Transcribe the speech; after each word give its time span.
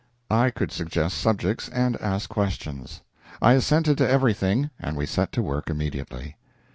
I 0.31 0.49
could 0.49 0.71
suggest 0.71 1.15
subjects 1.19 1.69
and 1.69 1.95
ask 2.01 2.27
questions. 2.27 3.01
I 3.39 3.53
assented 3.53 3.99
to 3.99 4.09
everything, 4.09 4.71
and 4.79 4.97
we 4.97 5.05
set 5.05 5.31
to 5.33 5.43
work 5.43 5.69
immediately. 5.69 6.37